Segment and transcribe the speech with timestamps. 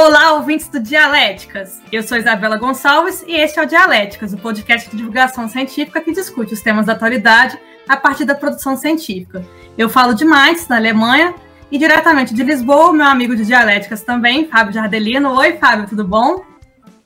[0.00, 1.82] Olá, ouvintes do Dialéticas.
[1.90, 6.12] Eu sou Isabela Gonçalves e este é o Dialéticas, o podcast de divulgação científica que
[6.12, 7.58] discute os temas da atualidade
[7.88, 9.44] a partir da produção científica.
[9.76, 11.34] Eu falo de Mainz, na Alemanha,
[11.68, 15.36] e diretamente de Lisboa, meu amigo de Dialéticas também, Fábio Jardelino.
[15.36, 16.44] Oi, Fábio, tudo bom?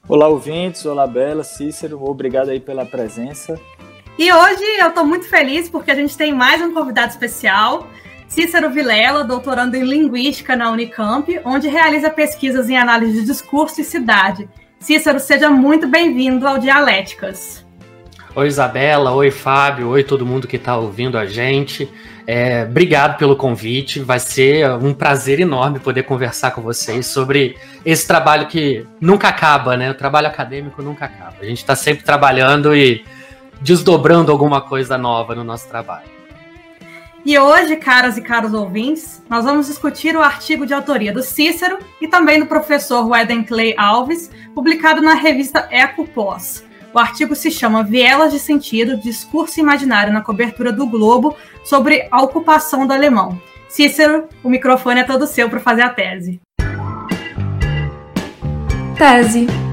[0.06, 0.84] Olá, ouvintes.
[0.84, 1.98] Olá, Bela, Cícero.
[2.04, 3.58] Obrigado aí pela presença.
[4.18, 7.88] E hoje eu estou muito feliz porque a gente tem mais um convidado especial.
[8.32, 13.84] Cícero Vilela, doutorando em Linguística na Unicamp, onde realiza pesquisas em análise de discurso e
[13.84, 14.48] cidade.
[14.80, 17.62] Cícero, seja muito bem-vindo ao Dialéticas.
[18.34, 19.12] Oi, Isabela.
[19.12, 19.90] Oi, Fábio.
[19.90, 21.86] Oi, todo mundo que está ouvindo a gente.
[22.26, 24.00] É, obrigado pelo convite.
[24.00, 29.76] Vai ser um prazer enorme poder conversar com vocês sobre esse trabalho que nunca acaba,
[29.76, 29.90] né?
[29.90, 31.36] O trabalho acadêmico nunca acaba.
[31.42, 33.04] A gente está sempre trabalhando e
[33.60, 36.11] desdobrando alguma coisa nova no nosso trabalho.
[37.24, 41.78] E hoje, caras e caros ouvintes, nós vamos discutir o artigo de autoria do Cícero
[42.00, 46.64] e também do professor Weden Clay Alves, publicado na revista Eco Pós.
[46.92, 52.20] O artigo se chama Vielas de Sentido, Discurso Imaginário na Cobertura do Globo sobre a
[52.20, 53.40] Ocupação do Alemão.
[53.68, 56.40] Cícero, o microfone é todo seu para fazer a tese.
[58.98, 59.71] Tese.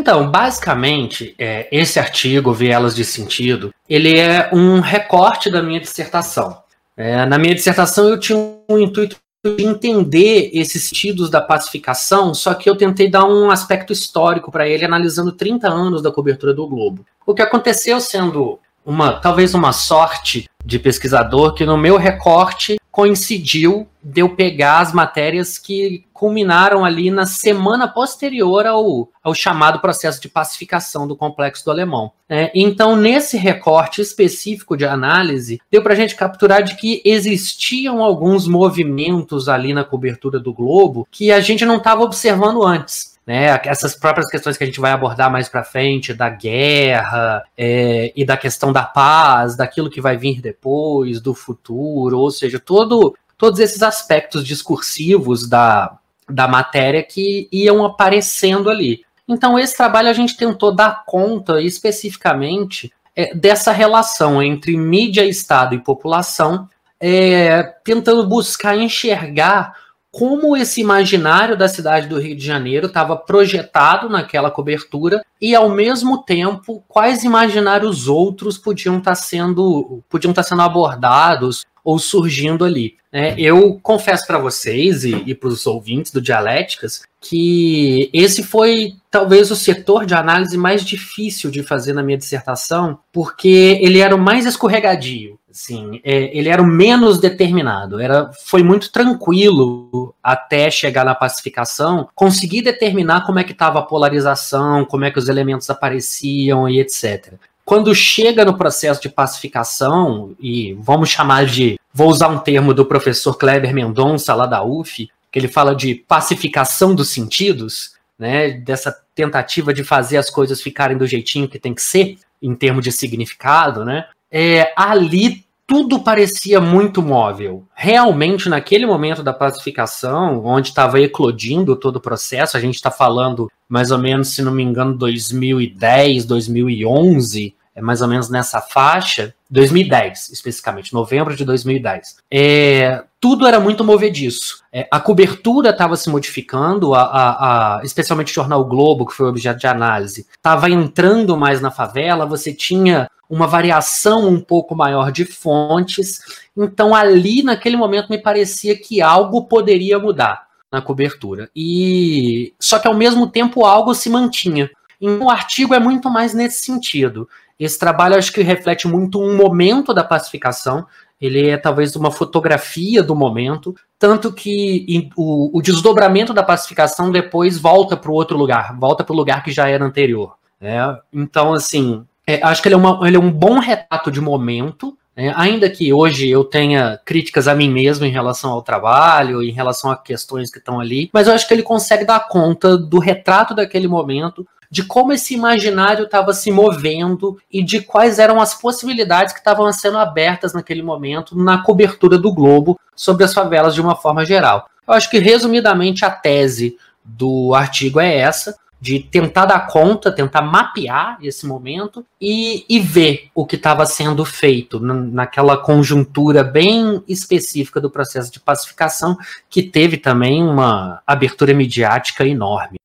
[0.00, 6.56] Então, basicamente, é, esse artigo, Vielas de Sentido, ele é um recorte da minha dissertação.
[6.96, 12.54] É, na minha dissertação eu tinha um intuito de entender esses sentidos da pacificação, só
[12.54, 16.66] que eu tentei dar um aspecto histórico para ele, analisando 30 anos da cobertura do
[16.66, 17.04] Globo.
[17.26, 23.88] O que aconteceu sendo uma talvez uma sorte de pesquisador que no meu recorte coincidiu
[24.04, 30.20] de eu pegar as matérias que culminaram ali na semana posterior ao, ao chamado processo
[30.20, 32.12] de pacificação do complexo do alemão.
[32.28, 38.02] É, então, nesse recorte específico de análise, deu para a gente capturar de que existiam
[38.02, 43.60] alguns movimentos ali na cobertura do globo que a gente não estava observando antes né?
[43.64, 48.24] Essas próprias questões que a gente vai abordar mais para frente, da guerra é, e
[48.24, 53.60] da questão da paz, daquilo que vai vir depois, do futuro, ou seja, todo, todos
[53.60, 55.96] esses aspectos discursivos da,
[56.28, 59.04] da matéria que iam aparecendo ali.
[59.28, 65.74] Então, esse trabalho a gente tentou dar conta especificamente é, dessa relação entre mídia, Estado
[65.74, 69.72] e população, é, tentando buscar enxergar
[70.10, 75.68] como esse imaginário da cidade do Rio de Janeiro estava projetado naquela cobertura e ao
[75.68, 81.98] mesmo tempo quais imaginários outros podiam estar tá sendo podiam estar tá sendo abordados ou
[81.98, 82.96] surgindo ali.
[83.12, 83.34] Né?
[83.38, 89.50] Eu confesso para vocês e, e para os ouvintes do Dialéticas que esse foi talvez
[89.50, 94.20] o setor de análise mais difícil de fazer na minha dissertação, porque ele era o
[94.20, 95.38] mais escorregadio.
[95.50, 98.00] Assim, é, ele era o menos determinado.
[98.00, 103.82] Era, foi muito tranquilo até chegar na pacificação, conseguir determinar como é que estava a
[103.82, 107.34] polarização, como é que os elementos apareciam e etc.
[107.64, 112.84] Quando chega no processo de pacificação, e vamos chamar de, vou usar um termo do
[112.84, 118.94] professor Kleber Mendonça, lá da UF, que ele fala de pacificação dos sentidos, né, dessa
[119.14, 122.90] tentativa de fazer as coisas ficarem do jeitinho que tem que ser, em termos de
[122.90, 124.06] significado, né?
[124.30, 127.64] É, ali tudo parecia muito móvel.
[127.74, 133.48] Realmente, naquele momento da pacificação, onde estava eclodindo todo o processo, a gente está falando
[133.68, 139.32] mais ou menos, se não me engano, 2010, 2011, é mais ou menos nessa faixa,
[139.48, 142.16] 2010 especificamente, novembro de 2010.
[142.28, 144.64] É, tudo era muito movediço.
[144.72, 149.28] É, a cobertura estava se modificando, a, a, a, especialmente o jornal Globo, que foi
[149.28, 155.12] objeto de análise, estava entrando mais na favela, você tinha uma variação um pouco maior
[155.12, 156.20] de fontes.
[156.56, 161.48] Então, ali, naquele momento, me parecia que algo poderia mudar na cobertura.
[161.54, 164.68] E só que ao mesmo tempo algo se mantinha.
[165.00, 167.28] Então, o artigo é muito mais nesse sentido.
[167.58, 170.84] Esse trabalho acho que reflete muito um momento da pacificação.
[171.20, 177.58] Ele é talvez uma fotografia do momento, tanto que o, o desdobramento da pacificação depois
[177.58, 180.34] volta para o outro lugar, volta para o lugar que já era anterior.
[180.58, 180.98] Né?
[181.12, 182.04] Então, assim,
[182.34, 185.32] é, acho que ele é, uma, ele é, um bom retrato de momento, né?
[185.36, 189.90] ainda que hoje eu tenha críticas a mim mesmo em relação ao trabalho, em relação
[189.90, 193.54] a questões que estão ali, mas eu acho que ele consegue dar conta do retrato
[193.54, 199.32] daquele momento, de como esse imaginário estava se movendo e de quais eram as possibilidades
[199.32, 203.96] que estavam sendo abertas naquele momento na cobertura do globo sobre as favelas de uma
[203.96, 204.68] forma geral.
[204.86, 208.56] Eu acho que, resumidamente, a tese do artigo é essa.
[208.80, 214.24] De tentar dar conta, tentar mapear esse momento e, e ver o que estava sendo
[214.24, 219.18] feito naquela conjuntura bem específica do processo de pacificação,
[219.48, 222.78] que teve também uma abertura midiática enorme.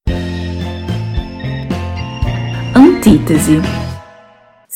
[2.75, 3.61] Antítese.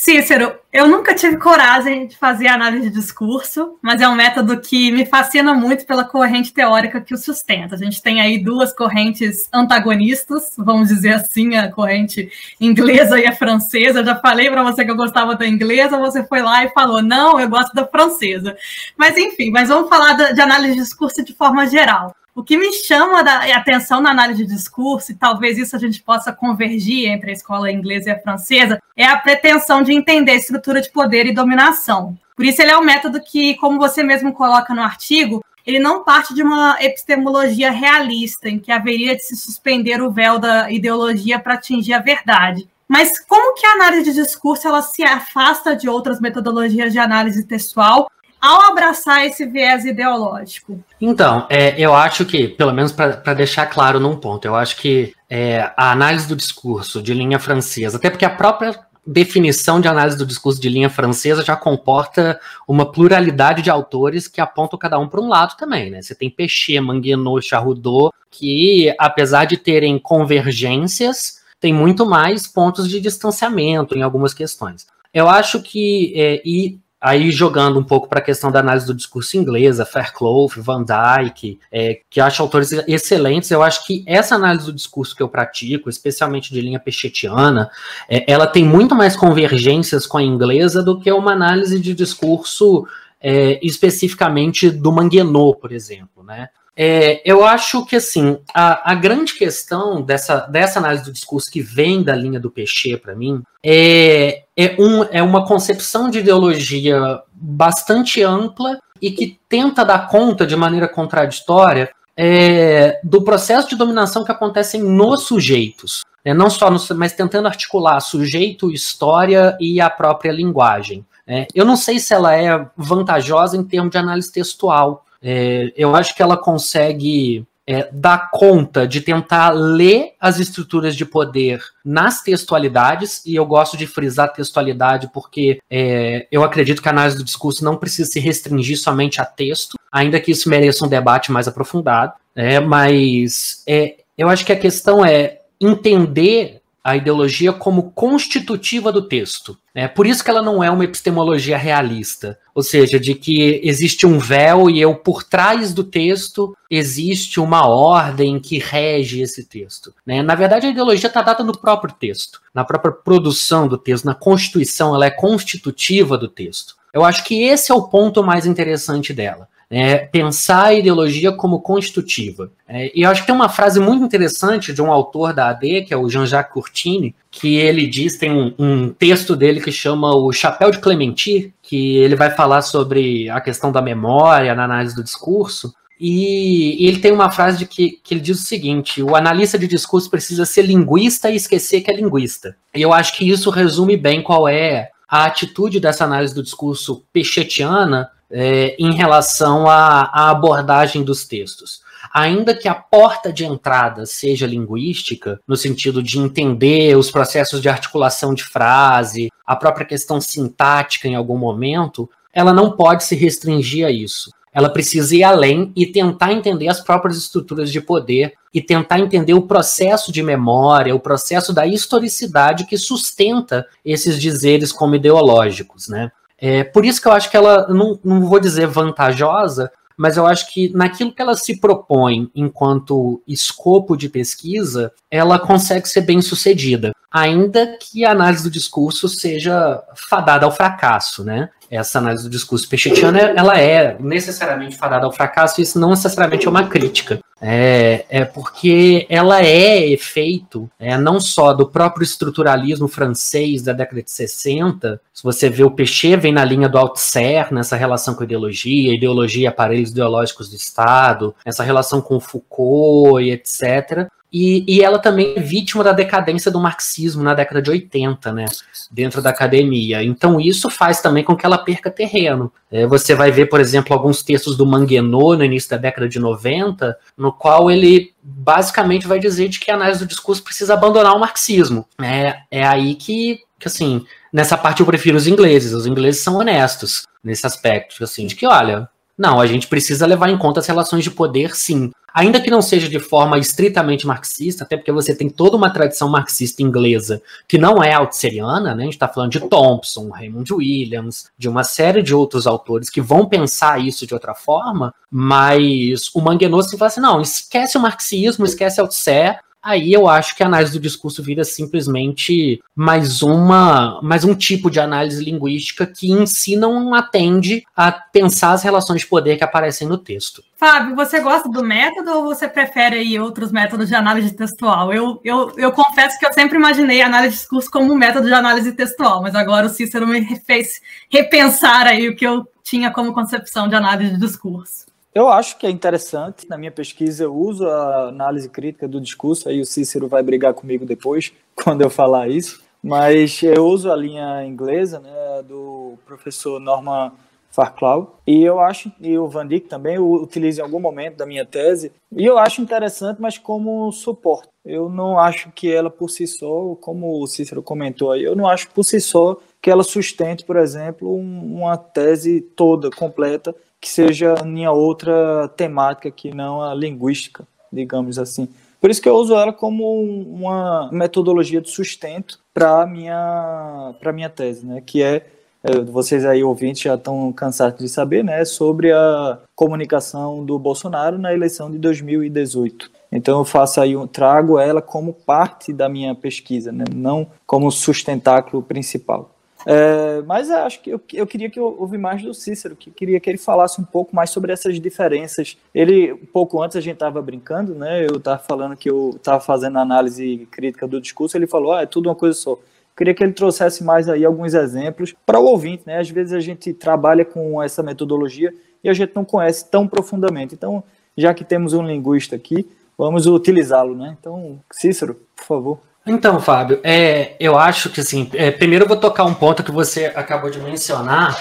[0.02, 4.90] Cícero, eu nunca tive coragem de fazer análise de discurso, mas é um método que
[4.94, 7.76] me fascina muito pela corrente teórica que o sustenta.
[7.76, 12.32] A gente tem aí duas correntes antagonistas, vamos dizer assim, a corrente
[12.62, 14.00] inglesa e a francesa.
[14.00, 17.02] Eu já falei para você que eu gostava da inglesa, você foi lá e falou:
[17.02, 18.56] não, eu gosto da francesa.
[18.96, 22.16] Mas enfim, mas vamos falar de análise de discurso de forma geral.
[22.40, 26.02] O que me chama a atenção na análise de discurso, e talvez isso a gente
[26.02, 30.80] possa convergir entre a escola inglesa e a francesa, é a pretensão de entender estrutura
[30.80, 32.18] de poder e dominação.
[32.38, 36.06] Por isso, ele é um método que, como você mesmo coloca no artigo, ele não
[36.06, 41.40] parte de uma epistemologia realista, em que haveria de se suspender o véu da ideologia
[41.40, 42.70] para atingir a verdade.
[42.88, 47.46] Mas como que a análise de discurso ela se afasta de outras metodologias de análise
[47.46, 48.10] textual
[48.42, 50.80] ao abraçar esse viés ideológico?
[51.00, 55.14] Então, é, eu acho que, pelo menos para deixar claro num ponto, eu acho que
[55.30, 60.18] é, a análise do discurso de linha francesa, até porque a própria definição de análise
[60.18, 65.08] do discurso de linha francesa já comporta uma pluralidade de autores que apontam cada um
[65.08, 66.02] para um lado também, né?
[66.02, 73.02] Você tem Pechet, Manguenot, Charroudot, que apesar de terem convergências, tem muito mais pontos de
[73.02, 74.88] distanciamento em algumas questões.
[75.14, 78.94] Eu acho que, é, e Aí jogando um pouco para a questão da análise do
[78.94, 84.66] discurso inglesa, Fairclough, Van Dyke, é, que acho autores excelentes, eu acho que essa análise
[84.66, 87.72] do discurso que eu pratico, especialmente de linha pechetiana,
[88.10, 92.86] é, ela tem muito mais convergências com a inglesa do que uma análise de discurso
[93.22, 96.50] é, especificamente do Manguenot, por exemplo, né?
[96.82, 101.62] É, eu acho que assim a, a, grande questão dessa, dessa análise do discurso que
[101.62, 107.22] vem da linha do Peixe para mim é, é, um, é uma concepção de ideologia
[107.34, 114.24] bastante ampla e que tenta dar conta de maneira contraditória é, do processo de dominação
[114.24, 116.06] que acontece nos sujeitos.
[116.24, 116.34] Né?
[116.34, 121.06] Não só, mas tentando articular sujeito, história e a própria linguagem.
[121.28, 125.96] É, eu não sei se ela é vantajosa em termos de análise textual, é, eu
[125.96, 132.24] acho que ela consegue é, dar conta de tentar ler as estruturas de poder nas
[132.24, 137.24] textualidades, e eu gosto de frisar textualidade porque é, eu acredito que a análise do
[137.24, 141.48] discurso não precisa se restringir somente a texto, ainda que isso mereça um debate mais
[141.48, 148.92] aprofundado, né, mas é, eu acho que a questão é entender a ideologia como constitutiva
[148.92, 149.56] do texto.
[149.80, 154.06] É por isso que ela não é uma epistemologia realista, ou seja, de que existe
[154.06, 159.94] um véu e eu por trás do texto existe uma ordem que rege esse texto.
[160.06, 160.22] Né?
[160.22, 164.14] Na verdade, a ideologia está dada no próprio texto, na própria produção do texto, na
[164.14, 166.76] constituição, ela é constitutiva do texto.
[166.94, 171.62] Eu acho que esse é o ponto mais interessante dela é, pensar a ideologia como
[171.62, 172.52] constitutiva.
[172.68, 175.84] É, e eu acho que tem uma frase muito interessante de um autor da AD,
[175.84, 180.16] que é o Jean-Jacques Courtine, que ele diz, tem um, um, texto dele que chama
[180.16, 184.96] O Chapéu de Clementi, que ele vai falar sobre a questão da memória na análise
[184.96, 189.16] do discurso, e, ele tem uma frase de que, que ele diz o seguinte: o
[189.16, 192.56] analista de discurso precisa ser linguista e esquecer que é linguista.
[192.74, 197.04] E eu acho que isso resume bem qual é a atitude dessa análise do discurso
[197.12, 201.82] pechetiana é, em relação à, à abordagem dos textos
[202.14, 207.70] ainda que a porta de entrada seja linguística, no sentido de entender os processos de
[207.70, 213.86] articulação de frase, a própria questão sintática em algum momento, ela não pode se restringir
[213.86, 214.32] a isso.
[214.52, 219.36] Ela precisa ir além e tentar entender as próprias estruturas de poder e tentar entender
[219.36, 226.12] o processo de memória, o processo da historicidade que sustenta esses dizeres como ideológicos, né?
[226.42, 230.26] É, por isso que eu acho que ela, não, não vou dizer vantajosa, mas eu
[230.26, 236.22] acho que naquilo que ela se propõe enquanto escopo de pesquisa, ela consegue ser bem
[236.22, 241.50] sucedida, ainda que a análise do discurso seja fadada ao fracasso, né?
[241.70, 246.48] Essa análise do discurso pechetiano, ela é necessariamente fadada ao fracasso, e isso não necessariamente
[246.48, 247.20] é uma crítica.
[247.42, 254.04] É, é porque ela é efeito é, não só do próprio estruturalismo francês da década
[254.04, 258.24] de 60, se você vê o Pechet vem na linha do Althusser, nessa relação com
[258.24, 264.84] a ideologia, ideologia aparelhos ideológicos do Estado, essa relação com Foucault e etc., e, e,
[264.84, 268.46] ela também é vítima da decadência do marxismo na década de 80, né?
[268.92, 270.04] Dentro da academia.
[270.04, 272.52] Então, isso faz também com que ela perca terreno.
[272.72, 276.20] É, você vai ver, por exemplo, alguns textos do Manguenot no início da década de
[276.20, 281.16] 90, no qual ele basicamente vai dizer de que a análise do discurso precisa abandonar
[281.16, 281.88] o marxismo.
[282.00, 285.74] É, é aí que, que, assim, nessa parte eu prefiro os ingleses.
[285.74, 288.88] Os ingleses são honestos nesse aspecto, assim, de que, olha,
[289.20, 291.92] não, a gente precisa levar em conta as relações de poder, sim.
[292.14, 296.10] Ainda que não seja de forma estritamente marxista, até porque você tem toda uma tradição
[296.10, 298.84] marxista inglesa que não é altseriana, né?
[298.84, 303.02] A gente está falando de Thompson, Raymond Williams, de uma série de outros autores que
[303.02, 307.82] vão pensar isso de outra forma, mas o Manguenot se fala assim: não, esquece o
[307.82, 314.00] marxismo, esquece Althusser, aí eu acho que a análise do discurso vira simplesmente mais uma
[314.02, 319.02] mais um tipo de análise linguística que em si não atende a pensar as relações
[319.02, 320.44] de poder que aparecem no texto.
[320.56, 324.94] Fábio, você gosta do método ou você prefere aí outros métodos de análise textual?
[324.94, 328.28] Eu, eu, eu confesso que eu sempre imaginei a análise de discurso como um método
[328.28, 332.92] de análise textual, mas agora o Cícero me fez repensar aí o que eu tinha
[332.92, 334.89] como concepção de análise de discurso.
[335.14, 336.48] Eu acho que é interessante.
[336.48, 339.50] Na minha pesquisa, eu uso a análise crítica do discurso.
[339.50, 342.62] Aí o Cícero vai brigar comigo depois, quando eu falar isso.
[342.82, 347.12] Mas eu uso a linha inglesa né, do professor Norman
[347.50, 348.20] Farclau.
[348.26, 351.46] E eu acho, e o Van Dijk também, eu utilizo em algum momento da minha
[351.46, 351.92] tese.
[352.16, 354.48] E eu acho interessante, mas como suporte.
[354.64, 358.48] Eu não acho que ela por si só, como o Cícero comentou aí, eu não
[358.48, 364.36] acho por si só que ela sustente, por exemplo, uma tese toda, completa, que seja
[364.46, 368.48] em outra temática que não a linguística, digamos assim.
[368.80, 374.30] Por isso que eu uso ela como uma metodologia de sustento para minha para minha
[374.30, 374.82] tese, né?
[374.86, 375.26] Que é,
[375.64, 378.46] é vocês aí ouvintes já estão cansados de saber, né?
[378.46, 382.90] Sobre a comunicação do Bolsonaro na eleição de 2018.
[383.12, 386.86] Então eu faço aí, trago ela como parte da minha pesquisa, né?
[386.94, 389.36] Não como sustentáculo principal.
[389.66, 393.20] É, mas acho que eu, eu queria que eu ouvi mais do Cícero, que queria
[393.20, 395.58] que ele falasse um pouco mais sobre essas diferenças.
[395.74, 398.06] Ele, um pouco antes a gente estava brincando, né?
[398.06, 401.86] Eu estava falando que eu estava fazendo análise crítica do discurso, ele falou, ah, é
[401.86, 402.58] tudo uma coisa só.
[402.96, 406.00] Queria que ele trouxesse mais aí alguns exemplos para o ouvinte, né?
[406.00, 410.54] Às vezes a gente trabalha com essa metodologia e a gente não conhece tão profundamente.
[410.54, 410.84] Então,
[411.18, 414.18] já que temos um linguista aqui, vamos utilizá-lo, né?
[414.20, 415.89] Então, Cícero, por favor.
[416.10, 419.72] Então, Fábio, é, eu acho que assim, é, primeiro eu vou tocar um ponto que
[419.72, 421.40] você acabou de mencionar,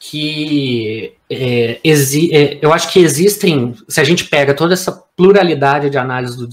[0.00, 5.96] que é, é, eu acho que existem, se a gente pega toda essa pluralidade de
[5.96, 6.48] análise do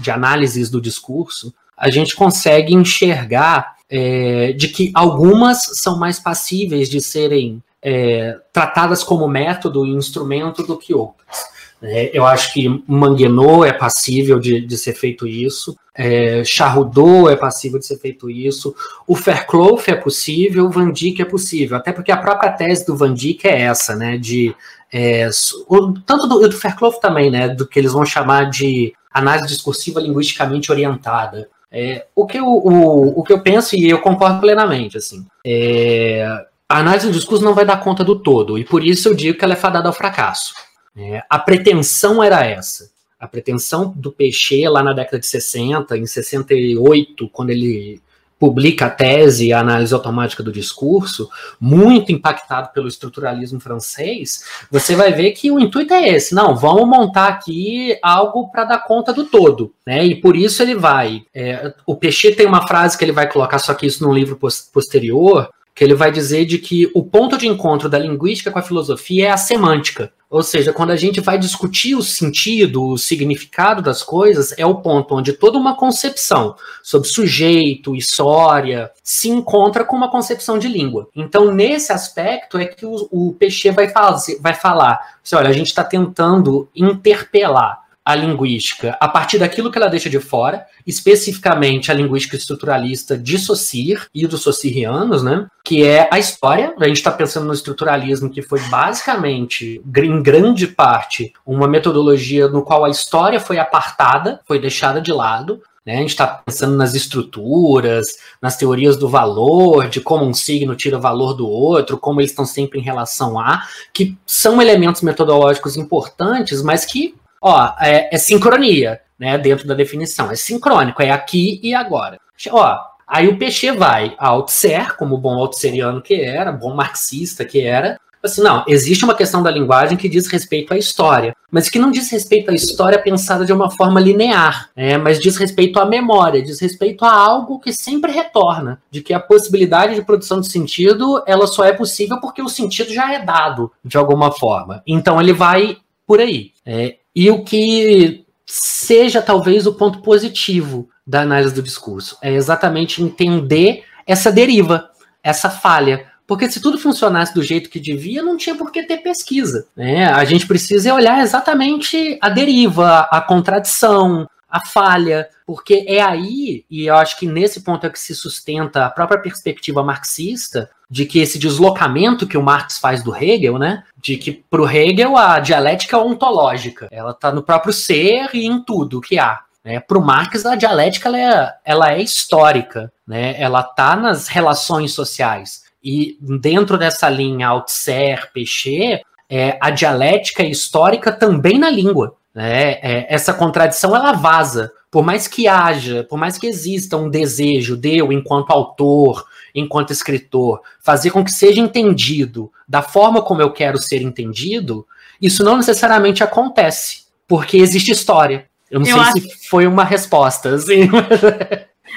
[0.00, 6.88] de análises do discurso, a gente consegue enxergar é, de que algumas são mais passíveis
[6.88, 11.57] de serem é, tratadas como método e instrumento do que outras.
[11.80, 17.78] É, eu acho que Manguenot é passível de, de ser feito isso, é, é passível
[17.78, 18.74] de ser feito isso,
[19.06, 22.96] o Fairclough é possível, o Van Dijk é possível, até porque a própria tese do
[22.96, 24.54] Van Dijk é essa, né, de
[24.92, 25.28] é,
[25.68, 30.00] o, tanto do, do Fairclough também, né, do que eles vão chamar de análise discursiva
[30.00, 31.48] linguisticamente orientada.
[31.70, 36.24] É, o, que eu, o, o que eu penso, e eu concordo plenamente, assim, é,
[36.68, 39.38] a análise do discurso não vai dar conta do todo, e por isso eu digo
[39.38, 40.54] que ela é fadada ao fracasso.
[40.96, 42.90] É, a pretensão era essa.
[43.18, 48.00] A pretensão do Peixe lá na década de 60, em 68, quando ele
[48.38, 51.28] publica a tese a análise automática do discurso,
[51.60, 56.88] muito impactado pelo estruturalismo francês, você vai ver que o intuito é esse, não, vamos
[56.88, 60.04] montar aqui algo para dar conta do todo, né?
[60.04, 61.22] E por isso ele vai.
[61.34, 64.38] É, o Peixe tem uma frase que ele vai colocar, só que isso num livro
[64.72, 68.62] posterior, que ele vai dizer de que o ponto de encontro da linguística com a
[68.62, 70.12] filosofia é a semântica.
[70.30, 74.76] Ou seja, quando a gente vai discutir o sentido, o significado das coisas, é o
[74.76, 81.08] ponto onde toda uma concepção sobre sujeito, história, se encontra com uma concepção de língua.
[81.16, 85.52] Então, nesse aspecto, é que o, o Peixe vai, fazer, vai falar: assim, olha, a
[85.52, 91.90] gente está tentando interpelar a linguística a partir daquilo que ela deixa de fora, especificamente
[91.90, 95.46] a linguística estruturalista de Saussure e dos saussurianos, né?
[95.62, 96.74] Que é a história.
[96.80, 102.62] A gente está pensando no estruturalismo, que foi basicamente, em grande parte, uma metodologia no
[102.62, 105.60] qual a história foi apartada, foi deixada de lado.
[105.84, 105.96] Né?
[105.96, 108.06] A gente está pensando nas estruturas,
[108.40, 112.46] nas teorias do valor, de como um signo tira valor do outro, como eles estão
[112.46, 119.00] sempre em relação a, que são elementos metodológicos importantes, mas que Ó, é, é sincronia,
[119.18, 119.38] né?
[119.38, 120.30] Dentro da definição.
[120.30, 122.18] É sincrônico, é aqui e agora.
[122.50, 127.60] Ó, aí o Peixe vai a Althusser, como bom altusseriano que era, bom marxista que
[127.60, 131.78] era, Assim, não, existe uma questão da linguagem que diz respeito à história, mas que
[131.78, 134.98] não diz respeito à história pensada de uma forma linear, né?
[134.98, 139.20] mas diz respeito à memória, diz respeito a algo que sempre retorna, de que a
[139.20, 143.70] possibilidade de produção de sentido ela só é possível porque o sentido já é dado
[143.84, 144.82] de alguma forma.
[144.86, 146.50] Então ele vai por aí.
[146.66, 153.02] É, e o que seja talvez o ponto positivo da análise do discurso é exatamente
[153.02, 154.88] entender essa deriva,
[155.20, 156.06] essa falha.
[156.28, 159.66] Porque se tudo funcionasse do jeito que devia, não tinha por que ter pesquisa.
[159.76, 160.06] Né?
[160.06, 166.86] A gente precisa olhar exatamente a deriva, a contradição, a falha, porque é aí, e
[166.86, 171.18] eu acho que nesse ponto é que se sustenta a própria perspectiva marxista, de que
[171.18, 175.38] esse deslocamento que o Marx faz do Hegel, né, de que para o Hegel a
[175.38, 179.42] dialética é ontológica, ela está no próprio ser e em tudo que há.
[179.62, 179.80] Né?
[179.80, 183.38] Para o Marx, a dialética ela é, ela é histórica, né?
[183.38, 185.64] ela está nas relações sociais.
[185.84, 192.16] E dentro dessa linha Althusser, Péchet, é, a dialética histórica também na língua.
[192.38, 192.74] Né?
[192.74, 194.70] É, essa contradição ela vaza.
[194.92, 199.92] Por mais que haja, por mais que exista um desejo de eu, enquanto autor, enquanto
[199.92, 204.86] escritor, fazer com que seja entendido da forma como eu quero ser entendido,
[205.20, 208.46] isso não necessariamente acontece, porque existe história.
[208.70, 209.20] Eu não eu sei acho...
[209.36, 210.88] se foi uma resposta, assim.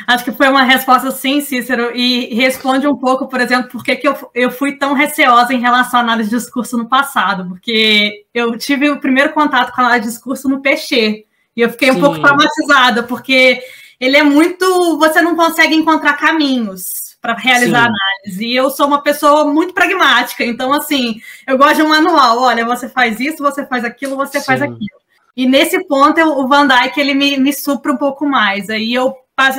[0.07, 3.99] Acho que foi uma resposta sim, Cícero, e responde um pouco, por exemplo, por que
[4.03, 8.57] eu, eu fui tão receosa em relação à análise de discurso no passado, porque eu
[8.57, 11.97] tive o primeiro contato com a análise de discurso no Peixe, e eu fiquei sim.
[11.97, 13.61] um pouco traumatizada, porque
[13.99, 14.97] ele é muito.
[14.97, 17.93] Você não consegue encontrar caminhos para realizar Sim.
[17.93, 18.45] análise.
[18.45, 22.39] E eu sou uma pessoa muito pragmática, então, assim, eu gosto de um manual.
[22.39, 24.45] Olha, você faz isso, você faz aquilo, você Sim.
[24.45, 24.99] faz aquilo.
[25.37, 28.69] E nesse ponto, eu, o Van Dyke, ele me, me supra um pouco mais.
[28.69, 29.15] Aí eu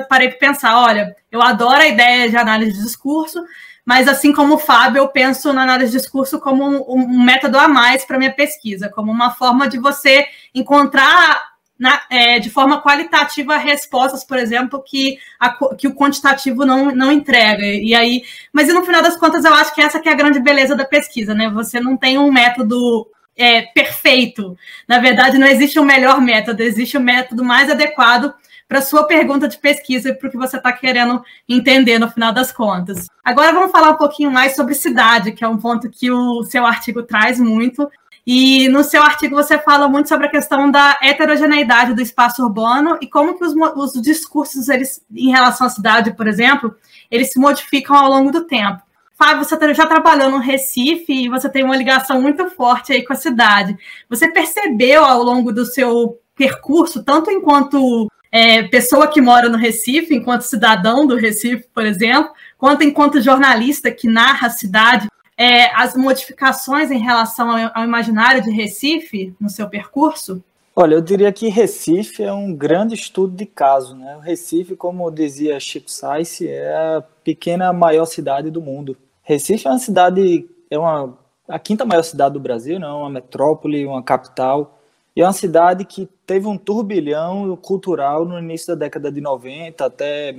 [0.08, 3.44] parei para pensar, olha, eu adoro a ideia de análise de discurso,
[3.84, 7.58] mas assim como o Fábio, eu penso na análise de discurso como um, um método
[7.58, 12.80] a mais para minha pesquisa, como uma forma de você encontrar na, é, de forma
[12.80, 17.64] qualitativa respostas, por exemplo, que, a, que o quantitativo não, não entrega.
[17.64, 18.22] E aí,
[18.52, 20.84] mas no final das contas, eu acho que essa que é a grande beleza da
[20.84, 21.50] pesquisa, né?
[21.50, 24.56] Você não tem um método é, perfeito.
[24.86, 28.32] Na verdade, não existe um melhor método, existe o método mais adequado
[28.72, 32.10] para a sua pergunta de pesquisa e para o que você está querendo entender no
[32.10, 33.06] final das contas.
[33.22, 36.64] Agora vamos falar um pouquinho mais sobre cidade, que é um ponto que o seu
[36.64, 37.86] artigo traz muito.
[38.26, 42.96] E no seu artigo você fala muito sobre a questão da heterogeneidade do espaço urbano
[42.98, 46.74] e como que os, os discursos eles, em relação à cidade, por exemplo,
[47.10, 48.80] eles se modificam ao longo do tempo.
[49.18, 53.04] Fábio, você tá, já trabalhou no Recife e você tem uma ligação muito forte aí
[53.04, 53.76] com a cidade.
[54.08, 60.14] Você percebeu ao longo do seu percurso, tanto enquanto é, pessoa que mora no Recife,
[60.14, 65.94] enquanto cidadão do Recife, por exemplo, quanto enquanto jornalista que narra a cidade, é, as
[65.94, 70.42] modificações em relação ao, ao imaginário de Recife no seu percurso?
[70.74, 74.16] Olha, eu diria que Recife é um grande estudo de caso, né?
[74.16, 78.96] O Recife, como dizia Chico Sainz, é a pequena maior cidade do mundo.
[79.22, 83.02] Recife é uma cidade, é uma a quinta maior cidade do Brasil, não, né?
[83.02, 84.78] uma metrópole, uma capital,
[85.14, 89.84] e é uma cidade que teve um turbilhão cultural no início da década de 90
[89.84, 90.32] até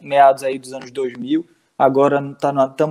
[0.00, 1.44] meados aí dos anos 2000
[1.80, 2.86] agora estamos tá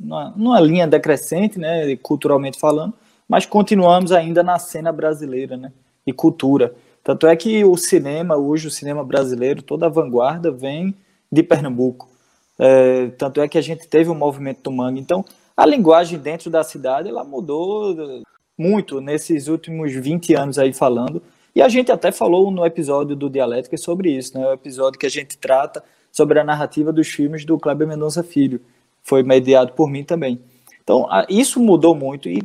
[0.00, 2.94] na numa, linha decrescente, né, culturalmente falando,
[3.28, 5.72] mas continuamos ainda na cena brasileira, né,
[6.06, 6.74] e cultura.
[7.02, 10.94] Tanto é que o cinema, hoje o cinema brasileiro, toda a vanguarda vem
[11.30, 12.08] de Pernambuco.
[12.56, 15.00] É, tanto é que a gente teve o movimento do mangue.
[15.00, 15.24] Então,
[15.56, 18.22] a linguagem dentro da cidade, ela mudou
[18.56, 21.22] muito nesses últimos 20 anos aí falando.
[21.54, 24.46] E a gente até falou no episódio do Dialética sobre isso, né?
[24.46, 28.60] O episódio que a gente trata sobre a narrativa dos filmes do Kleber Mendonça Filho.
[29.02, 30.40] Foi mediado por mim também.
[30.82, 32.40] Então, isso mudou muito, e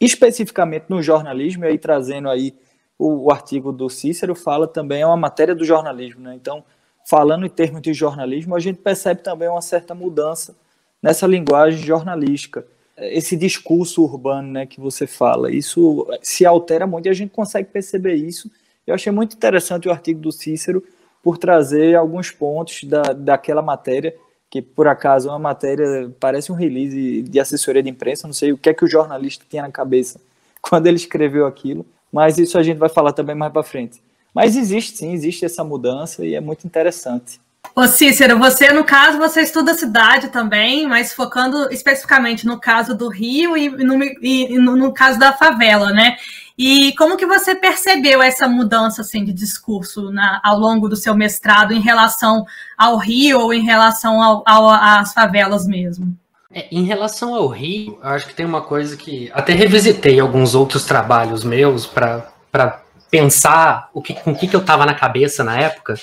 [0.00, 2.54] especificamente no jornalismo, e aí trazendo aí
[2.98, 6.34] o, o, artigo do Cícero, fala também, é uma matéria do jornalismo, né?
[6.34, 6.64] Então,
[7.08, 10.56] falando em termos de jornalismo, a gente percebe também uma certa mudança
[11.02, 12.66] nessa linguagem jornalística.
[12.96, 17.68] Esse discurso urbano né, que você fala, isso se altera muito e a gente consegue
[17.70, 18.50] perceber isso.
[18.86, 20.82] Eu achei muito interessante o artigo do Cícero,
[21.24, 24.14] por trazer alguns pontos da, daquela matéria,
[24.50, 28.52] que por acaso é uma matéria, parece um release de assessoria de imprensa, não sei
[28.52, 30.20] o que é que o jornalista tinha na cabeça
[30.60, 34.02] quando ele escreveu aquilo, mas isso a gente vai falar também mais para frente.
[34.34, 37.40] Mas existe sim, existe essa mudança e é muito interessante.
[37.74, 42.94] Ô Cícero, você, no caso, você estuda a cidade também, mas focando especificamente no caso
[42.96, 46.16] do Rio e no, e no, no caso da favela, né?
[46.56, 51.14] E como que você percebeu essa mudança assim, de discurso na, ao longo do seu
[51.14, 52.46] mestrado em relação
[52.78, 56.16] ao Rio ou em relação ao, ao, às favelas mesmo?
[56.52, 60.84] É, em relação ao Rio, acho que tem uma coisa que até revisitei alguns outros
[60.84, 65.58] trabalhos meus para pensar o que, com o que, que eu estava na cabeça na
[65.58, 65.94] época.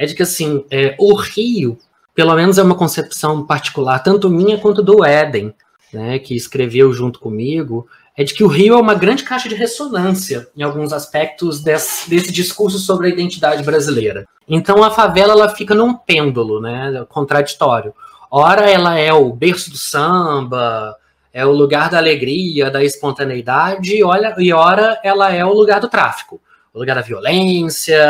[0.00, 1.76] É de que assim, é, o Rio,
[2.14, 5.52] pelo menos é uma concepção particular, tanto minha quanto do Éden,
[5.92, 7.86] né, que escreveu junto comigo,
[8.16, 12.08] é de que o Rio é uma grande caixa de ressonância em alguns aspectos desse,
[12.08, 14.26] desse discurso sobre a identidade brasileira.
[14.48, 17.92] Então a favela ela fica num pêndulo, né, contraditório.
[18.30, 20.96] Ora ela é o berço do samba,
[21.30, 25.90] é o lugar da alegria, da espontaneidade, olha, e ora ela é o lugar do
[25.90, 26.40] tráfico,
[26.72, 28.00] o lugar da violência.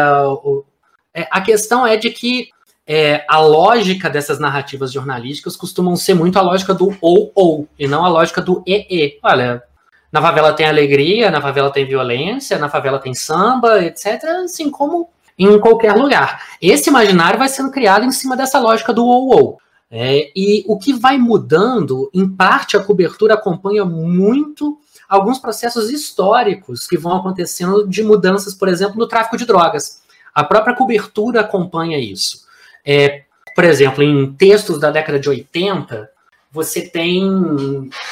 [0.44, 0.64] O,
[1.14, 2.48] é, a questão é de que
[2.86, 7.86] é, a lógica dessas narrativas jornalísticas costumam ser muito a lógica do ou ou, e
[7.86, 9.18] não a lógica do e e.
[9.22, 9.62] Olha,
[10.10, 14.24] na favela tem alegria, na favela tem violência, na favela tem samba, etc.
[14.44, 16.42] Assim como em qualquer lugar.
[16.60, 19.58] Esse imaginário vai sendo criado em cima dessa lógica do ou ou.
[19.90, 26.86] É, e o que vai mudando, em parte, a cobertura acompanha muito alguns processos históricos
[26.86, 29.99] que vão acontecendo de mudanças, por exemplo, no tráfico de drogas.
[30.34, 32.46] A própria cobertura acompanha isso.
[32.84, 33.22] É,
[33.54, 36.10] por exemplo, em textos da década de 80,
[36.52, 37.22] você tem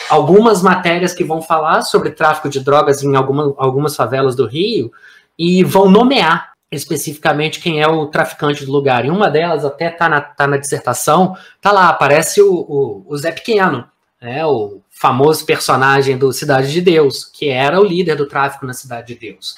[0.09, 4.93] algumas matérias que vão falar sobre tráfico de drogas em alguma, algumas favelas do Rio
[5.39, 9.05] e vão nomear especificamente quem é o traficante do lugar.
[9.05, 13.17] E uma delas até tá na, tá na dissertação, tá lá, aparece o, o, o
[13.17, 13.89] Zé Pequeno,
[14.21, 18.75] né, o famoso personagem do Cidade de Deus, que era o líder do tráfico na
[18.75, 19.55] Cidade de Deus.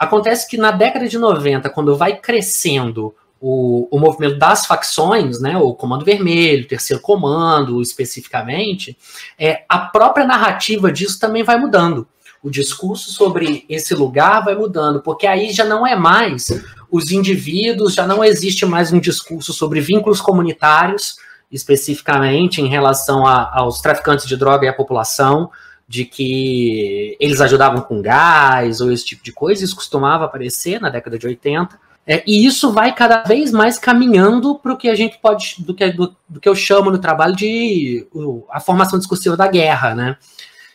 [0.00, 5.58] Acontece que na década de 90, quando vai crescendo o, o movimento das facções, né,
[5.58, 8.96] o Comando Vermelho, o Terceiro Comando, especificamente,
[9.38, 12.08] é, a própria narrativa disso também vai mudando.
[12.42, 16.46] O discurso sobre esse lugar vai mudando, porque aí já não é mais
[16.90, 21.16] os indivíduos, já não existe mais um discurso sobre vínculos comunitários,
[21.52, 25.50] especificamente em relação a, aos traficantes de droga e à população,
[25.90, 30.88] de que eles ajudavam com gás ou esse tipo de coisa, isso costumava aparecer na
[30.88, 31.76] década de 80.
[32.06, 35.74] É, e isso vai cada vez mais caminhando para o que a gente pode, do
[35.74, 38.06] que, do, do que eu chamo no trabalho de
[38.50, 40.16] a formação discursiva da guerra, né?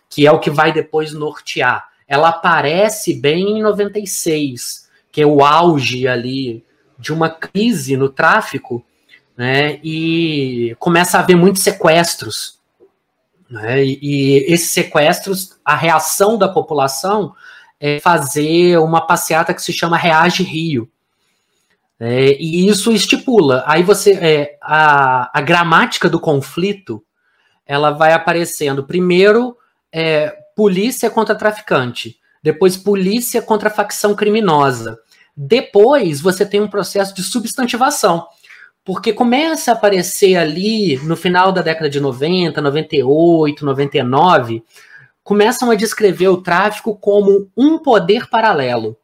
[0.10, 1.90] que é o que vai depois nortear.
[2.08, 6.64] Ela aparece bem em 96, que é o auge ali
[7.00, 8.86] de uma crise no tráfico,
[9.38, 9.80] né?
[9.82, 12.60] E começa a haver muitos sequestros.
[13.50, 13.84] Né?
[13.84, 17.34] E, e esses sequestros, a reação da população
[17.80, 20.90] é fazer uma passeata que se chama Reage Rio.
[22.00, 23.64] É, e isso estipula.
[23.66, 24.14] Aí você.
[24.14, 27.04] É, a, a gramática do conflito
[27.66, 29.58] ela vai aparecendo primeiro
[29.92, 35.00] é, polícia contra traficante, depois polícia contra facção criminosa.
[35.36, 38.28] Depois você tem um processo de substantivação,
[38.86, 44.64] porque começa a aparecer ali no final da década de 90, 98, 99,
[45.24, 48.96] começam a descrever o tráfico como um poder paralelo.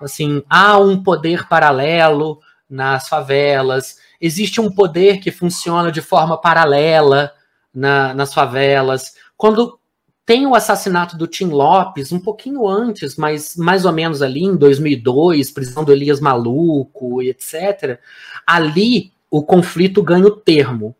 [0.00, 7.32] Assim, há um poder paralelo nas favelas, existe um poder que funciona de forma paralela
[7.72, 9.14] na, nas favelas.
[9.36, 9.78] Quando
[10.26, 14.56] tem o assassinato do Tim Lopes um pouquinho antes, mas mais ou menos ali em
[14.56, 18.00] 2002, prisão do Elias Maluco etc.
[18.46, 20.94] Ali o conflito ganha o termo,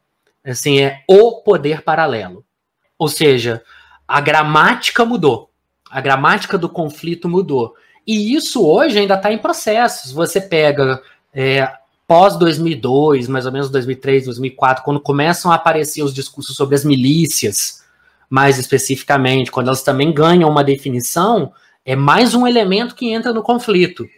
[0.45, 2.45] assim é o poder paralelo.
[2.99, 3.63] Ou seja,
[4.07, 5.51] a gramática mudou,
[5.91, 7.75] a gramática do conflito mudou.
[8.07, 10.13] E isso hoje ainda está em processos.
[10.13, 11.01] Você pega
[11.33, 11.73] é,
[12.07, 16.85] pós 2002, mais ou menos 2003, 2004, quando começam a aparecer os discursos sobre as
[16.85, 17.83] milícias
[18.29, 21.53] mais especificamente, quando elas também ganham uma definição,
[21.85, 24.09] é mais um elemento que entra no conflito.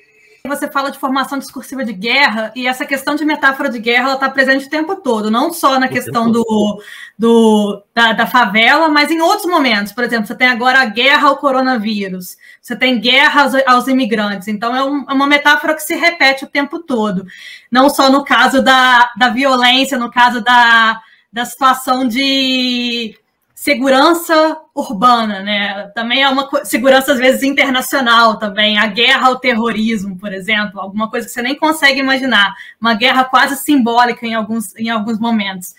[0.46, 4.28] Você fala de formação discursiva de guerra, e essa questão de metáfora de guerra está
[4.28, 6.82] presente o tempo todo, não só na o questão do,
[7.18, 9.92] do da, da, favela, mas em outros momentos.
[9.92, 14.48] Por exemplo, você tem agora a guerra ao coronavírus, você tem guerra aos, aos imigrantes.
[14.48, 17.26] Então, é, um, é, uma metáfora que se repete o tempo todo.
[17.70, 21.00] Não só no caso da, da violência, no caso da,
[21.32, 23.18] da situação de
[23.56, 25.90] segurança urbana, né?
[25.94, 31.08] Também é uma segurança às vezes internacional também, a guerra ao terrorismo, por exemplo, alguma
[31.08, 35.74] coisa que você nem consegue imaginar, uma guerra quase simbólica em alguns, em alguns momentos.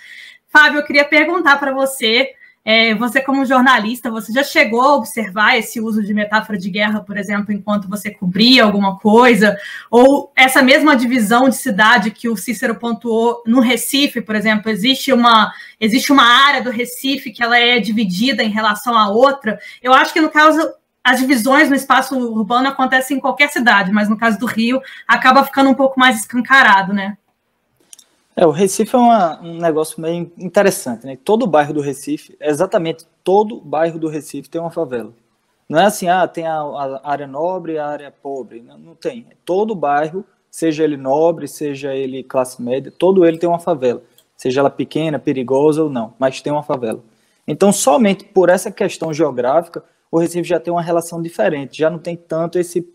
[0.47, 2.31] Fábio, eu queria perguntar para você
[2.69, 6.99] é, você, como jornalista, você já chegou a observar esse uso de metáfora de guerra,
[6.99, 9.55] por exemplo, enquanto você cobria alguma coisa?
[9.89, 15.13] Ou essa mesma divisão de cidade que o Cícero pontuou no Recife, por exemplo, existe
[15.13, 15.49] uma,
[15.79, 19.57] existe uma área do Recife que ela é dividida em relação à outra?
[19.81, 20.59] Eu acho que no caso
[21.01, 25.45] as divisões no espaço urbano acontecem em qualquer cidade, mas no caso do Rio acaba
[25.45, 27.17] ficando um pouco mais escancarado, né?
[28.39, 31.17] É, o Recife é uma, um negócio meio interessante, né?
[31.25, 35.11] Todo bairro do Recife, exatamente todo bairro do Recife tem uma favela.
[35.67, 38.61] Não é assim, ah, tem a, a área nobre e a área pobre.
[38.61, 39.25] Não, não tem.
[39.43, 44.03] Todo bairro, seja ele nobre, seja ele classe média, todo ele tem uma favela.
[44.35, 47.03] Seja ela pequena, perigosa ou não, mas tem uma favela.
[47.47, 51.97] Então, somente por essa questão geográfica, o Recife já tem uma relação diferente, já não
[51.97, 52.87] tem tanto esse,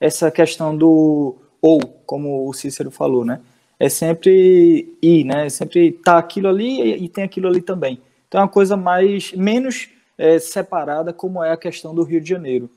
[0.00, 3.40] essa questão do ou, como o Cícero falou, né?
[3.80, 5.46] É sempre ir, né?
[5.46, 7.98] É sempre tá aquilo ali e, e tem aquilo ali também.
[8.28, 9.88] Então é uma coisa mais menos
[10.18, 12.70] é, separada, como é a questão do Rio de Janeiro.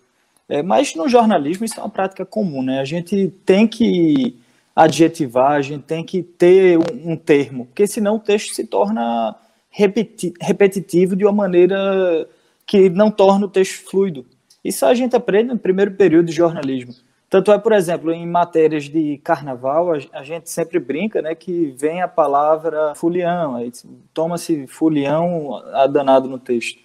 [0.47, 2.79] É, mas no jornalismo isso é uma prática comum, né?
[2.79, 4.37] A gente tem que
[4.73, 9.35] adjetivar, a gente tem que ter um, um termo, porque senão o texto se torna
[9.69, 12.27] repeti repetitivo de uma maneira
[12.65, 14.25] que não torna o texto fluido.
[14.63, 16.93] Isso a gente aprende no primeiro período de jornalismo.
[17.33, 21.99] Tanto é, por exemplo, em matérias de carnaval, a, gente sempre brinca, né, que vem
[21.99, 23.59] a palavra fulião,
[24.13, 26.79] toma-se fulião a danado no texto.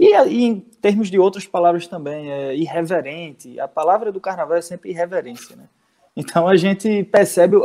[0.00, 3.60] E, e, em termos de outras palavras também, é irreverente.
[3.60, 5.68] A palavra do carnaval é sempre irreverência, né?
[6.16, 7.62] Então a gente percebe o,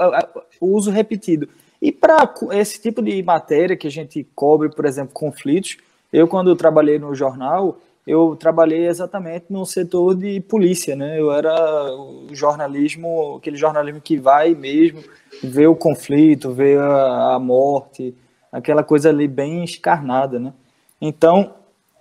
[0.62, 1.50] o uso repetido.
[1.82, 5.78] E para esse tipo de matéria que a gente cobre, por exemplo, conflitos,
[6.13, 11.20] eu quando trabalhei no jornal, eu trabalhei exatamente no setor de polícia, né?
[11.20, 11.54] Eu era
[11.93, 15.04] o jornalismo, aquele jornalismo que vai mesmo
[15.43, 18.15] ver o conflito, ver a, a morte,
[18.50, 20.54] aquela coisa ali bem escarnada, né?
[21.02, 21.54] Então,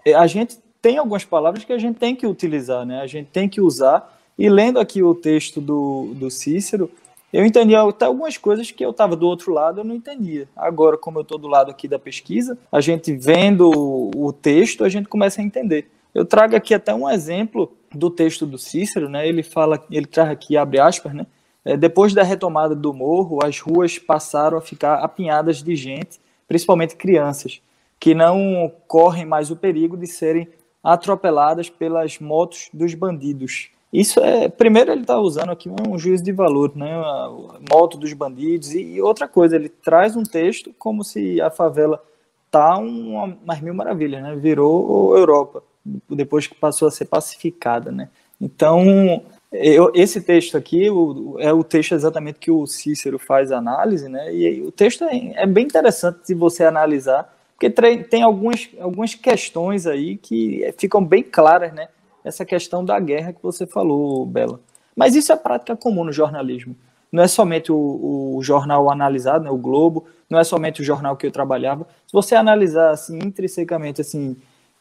[0.05, 3.01] é, a gente tem algumas palavras que a gente tem que utilizar, né?
[3.01, 4.17] A gente tem que usar.
[4.39, 6.89] E lendo aqui o texto do, do Cícero,
[7.33, 10.49] eu entendi até algumas coisas que eu estava do outro lado, eu não entendia.
[10.55, 13.69] Agora, como eu estou do lado aqui da pesquisa, a gente vendo
[14.15, 15.91] o texto, a gente começa a entender.
[16.17, 19.29] Eu trago aqui até um exemplo do texto do Cícero, né?
[19.29, 21.27] Ele fala, ele traz aqui, abre aspas, né?
[21.63, 26.97] É, depois da retomada do morro, as ruas passaram a ficar apinhadas de gente, principalmente
[26.97, 27.61] crianças
[28.01, 30.49] que não correm mais o perigo de serem
[30.83, 33.69] atropeladas pelas motos dos bandidos.
[33.93, 37.31] Isso é, primeiro ele está usando aqui um juízo de valor, né, a
[37.71, 42.03] moto dos bandidos e outra coisa, ele traz um texto como se a favela
[42.51, 45.63] tá uma, umas mil maravilhas, né, virou Europa
[46.11, 48.09] depois que passou a ser pacificada, né.
[48.41, 49.23] Então
[49.53, 54.35] eu, esse texto aqui o, é o texto exatamente que o Cícero faz análise, né,
[54.35, 57.71] e o texto é, é bem interessante se você analisar porque
[58.05, 61.89] tem algumas, algumas questões aí que ficam bem claras, né?
[62.23, 64.61] Essa questão da guerra que você falou, Bela.
[64.95, 66.77] Mas isso é prática comum no jornalismo.
[67.11, 71.17] Não é somente o, o jornal analisado, né, o Globo, não é somente o jornal
[71.17, 71.87] que eu trabalhava.
[72.07, 74.37] Se você analisar assim, intrinsecamente, assim,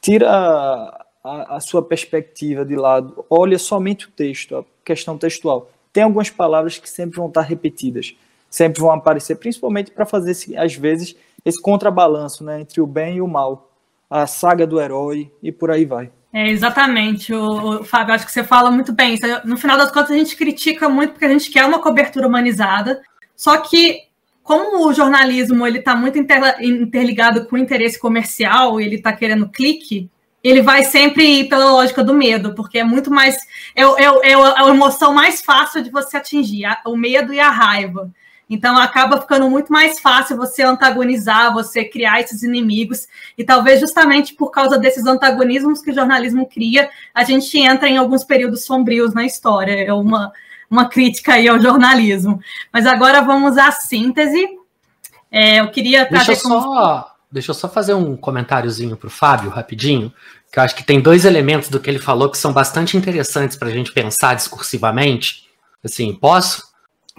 [0.06, 5.72] tira a, a, sua perspectiva de lado, olha somente o texto, a questão textual.
[5.92, 8.16] Tem algumas palavras que sempre vão estar repetidas,
[8.48, 13.22] sempre vão aparecer, principalmente para fazer, às vezes, esse contrabalanço né, entre o bem e
[13.22, 13.72] o mal,
[14.08, 16.12] a saga do herói e por aí vai.
[16.32, 19.18] É, exatamente, o, o Fábio, acho que você fala muito bem.
[19.44, 23.02] No final das contas, a gente critica muito porque a gente quer uma cobertura humanizada,
[23.36, 24.02] só que
[24.46, 30.08] como o jornalismo ele está muito interligado com o interesse comercial, ele está querendo clique,
[30.44, 33.36] ele vai sempre ir pela lógica do medo, porque é muito mais.
[33.76, 38.12] É, é, é a emoção mais fácil de você atingir, o medo e a raiva.
[38.48, 43.08] Então acaba ficando muito mais fácil você antagonizar, você criar esses inimigos.
[43.36, 47.98] E talvez justamente por causa desses antagonismos que o jornalismo cria, a gente entra em
[47.98, 49.72] alguns períodos sombrios na história.
[49.72, 50.32] É uma,
[50.70, 52.40] uma crítica aí ao jornalismo.
[52.72, 54.48] Mas agora vamos à síntese.
[55.32, 56.28] É, eu queria trazer.
[56.28, 56.62] Deixa eu, como...
[56.62, 60.14] só, deixa eu só fazer um comentáriozinho para o Fábio, rapidinho,
[60.52, 63.58] que eu acho que tem dois elementos do que ele falou que são bastante interessantes
[63.58, 65.46] para a gente pensar discursivamente.
[65.84, 66.64] Assim, posso?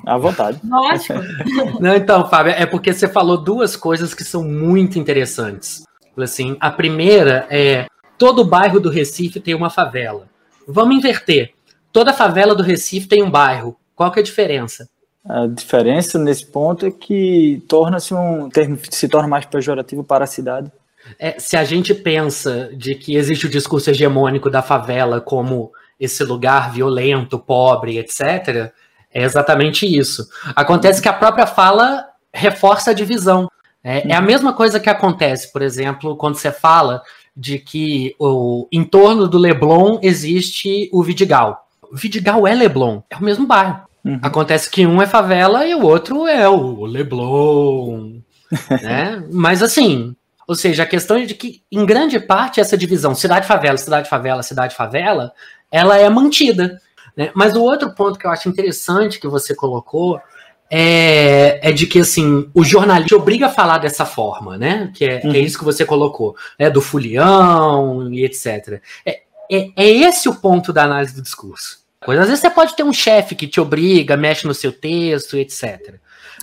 [0.05, 0.61] À vontade.
[0.65, 1.15] Lógico.
[1.81, 5.85] Não, então, Fábio, é porque você falou duas coisas que são muito interessantes.
[6.17, 7.87] Assim, a primeira é
[8.19, 10.29] todo bairro do Recife tem uma favela.
[10.67, 11.53] Vamos inverter.
[11.97, 13.75] Toda favela do Recife tem um bairro.
[13.95, 14.87] Qual que é a diferença?
[15.27, 20.27] A diferença nesse ponto é que torna-se um termo se torna mais pejorativo para a
[20.27, 20.71] cidade.
[21.19, 26.23] É, se a gente pensa de que existe o discurso hegemônico da favela como esse
[26.23, 28.71] lugar violento, pobre, etc.,
[29.11, 30.29] é exatamente isso.
[30.55, 33.51] Acontece que a própria fala reforça a divisão.
[33.83, 37.01] É, é, a mesma coisa que acontece, por exemplo, quando você fala
[37.35, 41.66] de que o, em torno do Leblon existe o Vidigal.
[41.93, 43.83] Vidigal é Leblon, é o mesmo bairro.
[44.05, 44.19] Uhum.
[44.23, 48.21] Acontece que um é favela e o outro é o Leblon.
[48.83, 49.23] né?
[49.33, 50.15] Mas assim,
[50.47, 55.33] ou seja, a questão é de que, em grande parte, essa divisão cidade-favela, cidade-favela, cidade-favela,
[55.71, 56.81] ela é mantida.
[57.17, 57.31] Né?
[57.35, 60.21] Mas o outro ponto que eu acho interessante que você colocou
[60.71, 64.91] é, é de que assim o jornalista obriga a falar dessa forma, né?
[64.95, 65.21] Que é, uhum.
[65.21, 65.47] que é uhum.
[65.47, 66.71] isso que você colocou, né?
[66.71, 68.81] Do fulião e etc.
[69.05, 71.85] É, é, é esse o ponto da análise do discurso.
[72.01, 75.97] Às vezes você pode ter um chefe que te obriga, mexe no seu texto, etc.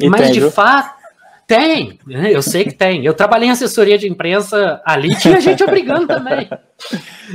[0.09, 1.03] Mas de fato
[1.47, 2.31] tem, né?
[2.33, 3.05] eu sei que tem.
[3.05, 6.49] Eu trabalhei em assessoria de imprensa ali, tinha gente obrigando também.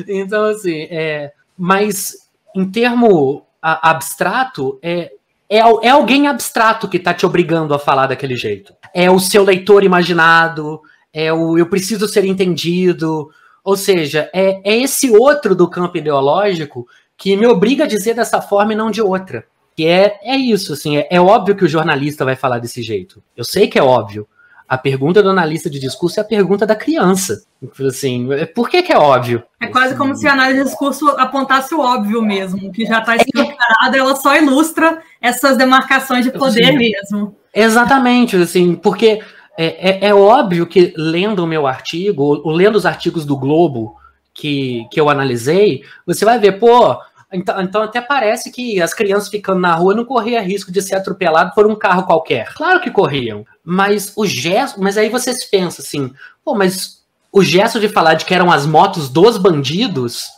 [0.06, 2.14] Então, assim, é, mas
[2.54, 5.12] em termo abstrato, é,
[5.48, 8.72] é, é alguém abstrato que está te obrigando a falar daquele jeito.
[8.94, 10.80] É o seu leitor imaginado,
[11.12, 13.30] é o eu preciso ser entendido.
[13.68, 18.40] Ou seja, é, é esse outro do campo ideológico que me obriga a dizer dessa
[18.40, 19.44] forma e não de outra.
[19.76, 23.22] Que é, é isso, assim, é, é óbvio que o jornalista vai falar desse jeito.
[23.36, 24.26] Eu sei que é óbvio.
[24.66, 27.42] A pergunta do analista de discurso é a pergunta da criança.
[27.86, 29.42] Assim, por que, que é óbvio?
[29.60, 33.16] É quase como se a análise de discurso apontasse o óbvio mesmo, que já está
[33.16, 37.36] escancarado, ela só ilustra essas demarcações de poder mesmo.
[37.52, 39.20] Exatamente, assim, porque
[39.60, 43.96] é, é, é, óbvio que lendo o meu artigo, ou lendo os artigos do Globo
[44.32, 46.96] que, que eu analisei, você vai ver, pô,
[47.32, 50.94] então, então, até parece que as crianças ficando na rua não corriam risco de ser
[50.94, 52.54] atropelado por um carro qualquer.
[52.54, 53.44] Claro que corriam.
[53.64, 54.80] Mas o gesto.
[54.80, 56.10] Mas aí você se pensa assim,
[56.44, 60.28] pô, mas o gesto de falar de que eram as motos dos bandidos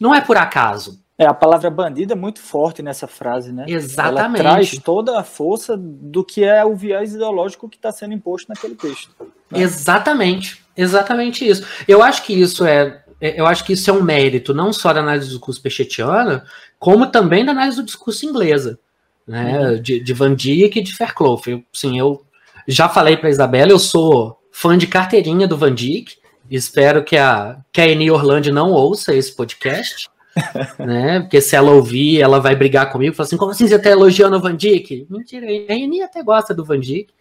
[0.00, 0.98] não é por acaso.
[1.20, 3.66] É, a palavra bandido é muito forte nessa frase, né?
[3.68, 4.40] Exatamente.
[4.40, 8.48] Ela traz toda a força do que é o viés ideológico que está sendo imposto
[8.48, 9.14] naquele texto.
[9.50, 9.60] Né?
[9.60, 10.64] Exatamente.
[10.74, 11.66] Exatamente isso.
[11.86, 14.92] Eu acho que isso é é, eu acho que isso é um mérito não só
[14.92, 16.44] da análise do discurso pechetiana,
[16.78, 18.78] como também da análise do discurso inglesa,
[19.26, 19.82] né, uhum.
[19.82, 21.42] de, de Van Dijk e de Fairclough.
[21.46, 22.24] Eu, sim, eu
[22.66, 26.16] já falei para Isabela, eu sou fã de carteirinha do Van Dijk,
[26.50, 30.08] espero que a, que a Eni Orlando não ouça esse podcast,
[30.78, 33.90] né, porque se ela ouvir, ela vai brigar comigo, falar assim, como assim você está
[33.90, 35.06] elogiando o Van Dijk?
[35.10, 37.12] Mentira, a Eni até gosta do Van Dijk,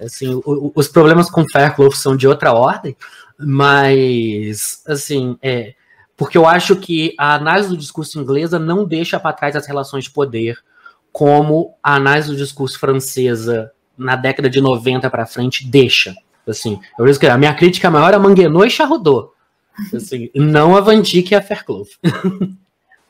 [0.00, 2.96] assim, o, o, os problemas com Fairclough são de outra ordem,
[3.38, 5.74] mas, assim, é.
[6.16, 10.04] Porque eu acho que a análise do discurso inglesa não deixa para trás as relações
[10.04, 10.58] de poder,
[11.10, 16.14] como a análise do discurso francesa na década de 90 para frente deixa.
[16.46, 19.30] Assim, eu que a minha crítica maior é Manguenot e Charrodot.
[19.94, 21.88] Assim, não a Van Dijk e a Fairclough.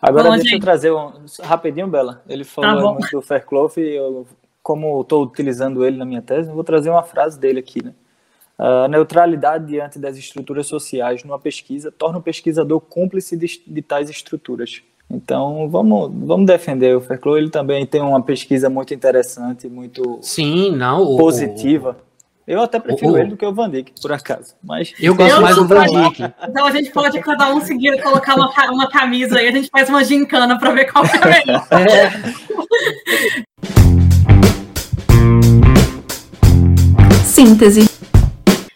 [0.01, 0.55] Agora Bom, deixa gente.
[0.55, 2.23] eu trazer um rapidinho, Bela.
[2.27, 4.27] Ele falou tá muito do Fairclough e eu,
[4.63, 7.93] como estou utilizando ele na minha tese, eu vou trazer uma frase dele aqui, né?
[8.59, 14.11] A neutralidade diante das estruturas sociais numa pesquisa torna o pesquisador cúmplice de, de tais
[14.11, 14.83] estruturas.
[15.11, 17.37] Então, vamos, vamos defender o Ferclo.
[17.37, 21.97] Ele também tem uma pesquisa muito interessante, muito Sim, não, positiva.
[22.51, 24.57] Eu até prefiro o, ele do que o Van Dijk, por acaso.
[24.61, 26.35] Mas eu gosto eu mais do Van Dijk.
[26.49, 29.89] Então a gente pode cada um seguir colocar uma, uma camisa aí, a gente faz
[29.89, 31.65] uma gincana para ver qual é melhor.
[31.71, 32.11] É.
[37.23, 37.89] Síntese.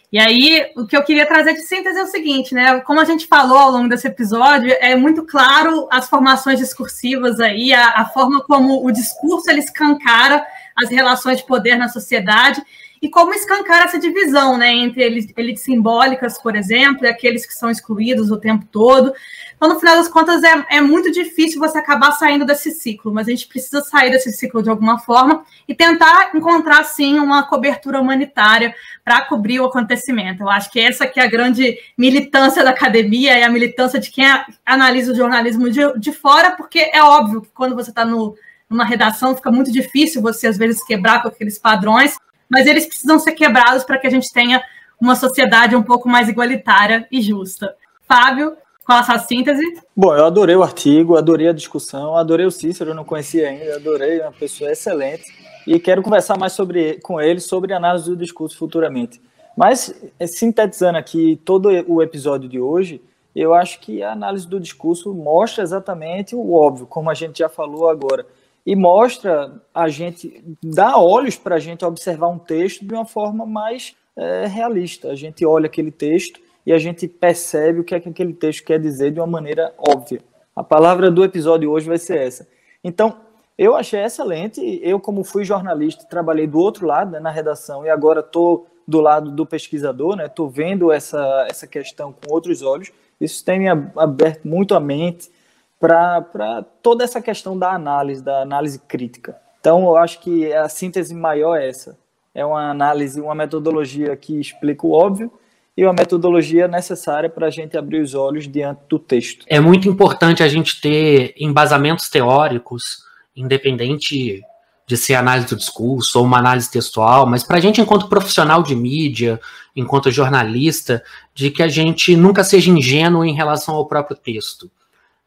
[0.09, 2.79] E aí, o que eu queria trazer de síntese é o seguinte, né?
[2.79, 7.73] Como a gente falou ao longo desse episódio, é muito claro as formações discursivas aí,
[7.73, 12.63] a, a forma como o discurso ele escancara as relações de poder na sociedade
[13.01, 17.69] e como escancar essa divisão, né, entre elites simbólicas, por exemplo, e aqueles que são
[17.69, 19.13] excluídos o tempo todo.
[19.55, 23.27] Então, no final das contas, é, é muito difícil você acabar saindo desse ciclo, mas
[23.27, 27.99] a gente precisa sair desse ciclo de alguma forma e tentar encontrar, sim, uma cobertura
[28.01, 30.43] humanitária para cobrir o acontecimento.
[30.43, 34.11] Eu acho que essa que é a grande militância da academia e a militância de
[34.11, 34.25] quem
[34.65, 39.35] analisa o jornalismo de, de fora, porque é óbvio que quando você está numa redação
[39.35, 42.17] fica muito difícil você, às vezes, quebrar com aqueles padrões,
[42.49, 44.63] mas eles precisam ser quebrados para que a gente tenha
[44.99, 47.75] uma sociedade um pouco mais igualitária e justa.
[48.07, 48.55] Fábio,
[48.85, 49.63] qual a sua síntese?
[49.95, 53.75] Bom, eu adorei o artigo, adorei a discussão, adorei o Cícero, eu não conhecia ainda,
[53.75, 55.23] adorei, uma pessoa excelente.
[55.65, 59.19] E quero conversar mais sobre, com ele sobre análise do discurso futuramente.
[59.57, 63.01] Mas, eh, sintetizando aqui todo o episódio de hoje,
[63.35, 67.49] eu acho que a análise do discurso mostra exatamente o óbvio, como a gente já
[67.49, 68.25] falou agora.
[68.65, 73.45] E mostra a gente, dá olhos para a gente observar um texto de uma forma
[73.45, 75.09] mais é, realista.
[75.09, 78.63] A gente olha aquele texto e a gente percebe o que é que aquele texto
[78.63, 80.19] quer dizer de uma maneira óbvia.
[80.55, 82.47] A palavra do episódio hoje vai ser essa.
[82.83, 83.17] Então,
[83.57, 84.79] eu achei excelente.
[84.81, 88.99] Eu, como fui jornalista, trabalhei do outro lado, né, na redação, e agora estou do
[88.99, 90.25] lado do pesquisador, né?
[90.27, 92.91] Estou vendo essa, essa questão com outros olhos.
[93.19, 95.31] Isso tem me aberto muito a mente
[95.79, 99.37] para toda essa questão da análise, da análise crítica.
[99.59, 101.97] Então, eu acho que a síntese maior é essa.
[102.33, 105.31] É uma análise, uma metodologia que explica o óbvio,
[105.77, 109.45] e uma metodologia necessária para a gente abrir os olhos diante do texto.
[109.49, 113.03] É muito importante a gente ter embasamentos teóricos,
[113.35, 114.41] independente
[114.87, 118.63] de ser análise do discurso ou uma análise textual, mas para a gente, enquanto profissional
[118.63, 119.39] de mídia,
[119.75, 124.69] enquanto jornalista, de que a gente nunca seja ingênuo em relação ao próprio texto.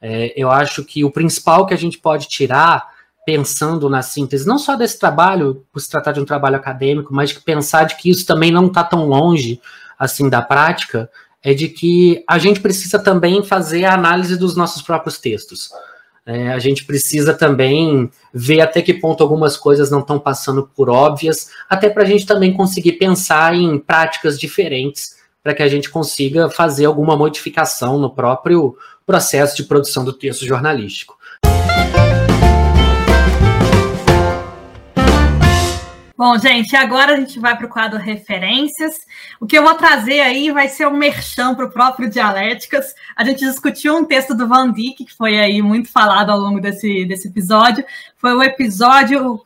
[0.01, 2.89] É, eu acho que o principal que a gente pode tirar,
[3.27, 7.31] pensando na síntese, não só desse trabalho, por se tratar de um trabalho acadêmico, mas
[7.31, 9.61] de pensar de que isso também não está tão longe
[9.99, 11.11] assim da prática,
[11.43, 15.71] é de que a gente precisa também fazer a análise dos nossos próprios textos.
[16.25, 20.91] É, a gente precisa também ver até que ponto algumas coisas não estão passando por
[20.91, 25.89] óbvias, até para a gente também conseguir pensar em práticas diferentes, para que a gente
[25.89, 28.77] consiga fazer alguma modificação no próprio
[29.09, 31.19] processo de produção do texto jornalístico.
[36.15, 38.97] Bom, gente, agora a gente vai para o quadro referências.
[39.41, 42.93] O que eu vou trazer aí vai ser um merchan para o próprio Dialéticas.
[43.17, 46.61] A gente discutiu um texto do Van Dyck, que foi aí muito falado ao longo
[46.61, 47.83] desse, desse episódio.
[48.19, 49.41] Foi o episódio,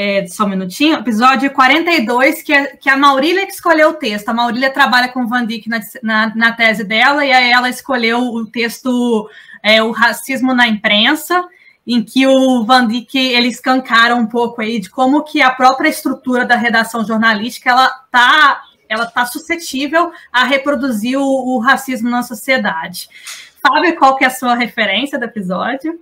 [0.00, 4.28] é, só um minutinho, episódio 42, que, é, que a Maurília que escolheu o texto.
[4.28, 8.20] A Maurília trabalha com Van Dyck na, na, na tese dela, e aí ela escolheu
[8.20, 9.28] o texto
[9.60, 11.44] é, O Racismo na Imprensa
[11.84, 15.88] em que o Van Dijk ele escancara um pouco aí de como que a própria
[15.88, 22.22] estrutura da redação jornalística ela tá ela tá suscetível a reproduzir o, o racismo na
[22.22, 23.08] sociedade.
[23.60, 25.98] Sabe qual que é a sua referência do episódio?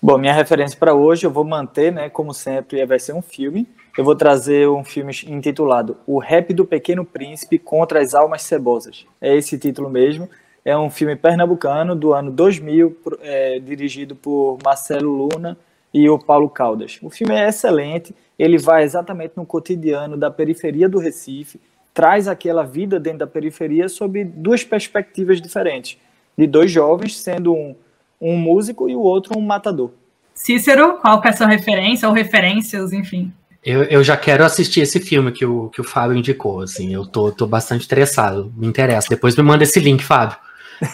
[0.00, 3.66] Bom, minha referência para hoje eu vou manter, né, como sempre, vai ser um filme.
[3.96, 9.06] Eu vou trazer um filme intitulado O Rap do Pequeno Príncipe contra as Almas Cebosas.
[9.20, 10.28] É esse título mesmo.
[10.62, 15.56] É um filme pernambucano do ano 2000, é, dirigido por Marcelo Luna
[15.94, 16.98] e o Paulo Caldas.
[17.02, 21.58] O filme é excelente, ele vai exatamente no cotidiano da periferia do Recife,
[21.94, 25.98] traz aquela vida dentro da periferia sob duas perspectivas diferentes,
[26.36, 27.74] de dois jovens, sendo um,
[28.20, 29.90] um músico e o outro um matador.
[30.34, 33.32] Cícero, qual que é a sua referência ou referências, enfim?
[33.64, 37.04] Eu, eu já quero assistir esse filme que o, que o Fábio indicou, assim, eu
[37.04, 39.08] tô, tô bastante interessado, me interessa.
[39.08, 40.38] Depois me manda esse link, Fábio.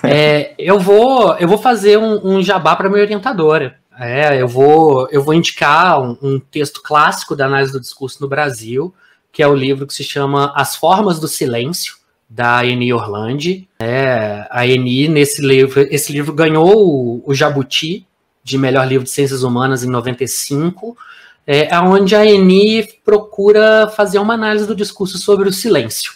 [0.04, 3.80] É, eu vou eu vou fazer um, um jabá para minha orientadora.
[3.98, 8.28] É, eu vou eu vou indicar um, um, texto clássico da análise do discurso no
[8.28, 8.94] Brasil,
[9.32, 11.96] que é o livro que se chama As Formas do Silêncio
[12.34, 13.68] da Eni Orlandi.
[13.78, 18.06] É, a Eni nesse livro esse livro ganhou o, o Jabuti
[18.42, 20.96] de melhor livro de ciências humanas em 95.
[21.46, 26.12] É, onde a Eni procura fazer uma análise do discurso sobre o silêncio.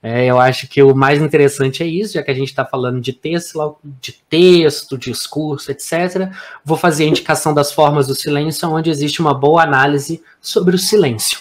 [0.00, 3.00] É, eu acho que o mais interessante é isso, já que a gente está falando
[3.00, 6.30] de texto, de texto, discurso, etc.
[6.64, 10.78] Vou fazer a indicação das formas do silêncio, onde existe uma boa análise sobre o
[10.78, 11.40] silêncio.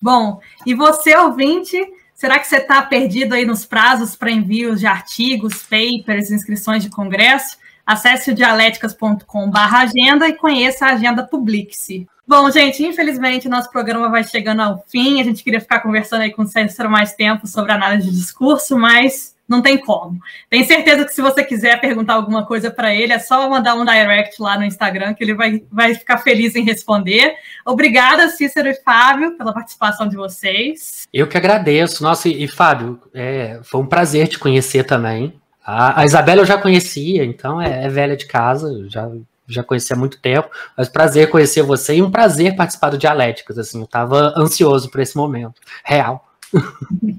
[0.00, 1.76] Bom, e você, ouvinte,
[2.14, 6.88] será que você está perdido aí nos prazos para envios de artigos, papers, inscrições de
[6.88, 7.58] congresso?
[7.84, 12.06] Acesse o dialéticas.com/agenda e conheça a agenda Publique-se.
[12.26, 15.20] Bom, gente, infelizmente nosso programa vai chegando ao fim.
[15.20, 18.78] A gente queria ficar conversando aí com o César mais tempo sobre análise de discurso,
[18.78, 20.20] mas não tem como.
[20.48, 23.84] Tenho certeza que se você quiser perguntar alguma coisa para ele, é só mandar um
[23.84, 27.34] direct lá no Instagram, que ele vai, vai ficar feliz em responder.
[27.66, 31.08] Obrigada, Cícero e Fábio, pela participação de vocês.
[31.12, 32.00] Eu que agradeço.
[32.00, 35.34] Nossa, e, e Fábio, é, foi um prazer te conhecer também.
[35.66, 39.10] A, a Isabela eu já conhecia, então é, é velha de casa, já
[39.48, 40.48] já conheci há muito tempo,
[40.78, 45.00] mas prazer conhecer você e um prazer participar do Dialéticas, assim, eu estava ansioso por
[45.00, 46.29] esse momento, real.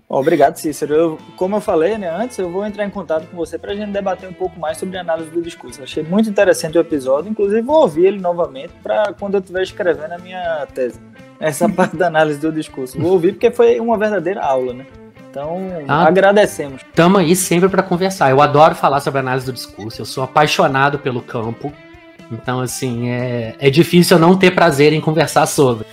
[0.08, 0.94] Obrigado, Cícero.
[0.94, 3.76] Eu, como eu falei né, antes, eu vou entrar em contato com você para a
[3.76, 5.82] gente debater um pouco mais sobre a análise do discurso.
[5.82, 10.12] Achei muito interessante o episódio, inclusive vou ouvir ele novamente para quando eu estiver escrevendo
[10.14, 11.00] a minha tese.
[11.40, 13.00] Essa parte da análise do discurso.
[13.00, 14.86] Vou ouvir porque foi uma verdadeira aula, né?
[15.30, 16.82] Então, ah, agradecemos.
[16.82, 18.30] Estamos aí sempre para conversar.
[18.30, 21.72] Eu adoro falar sobre análise do discurso, eu sou apaixonado pelo campo.
[22.32, 25.86] Então, assim, é, é difícil eu não ter prazer em conversar sobre.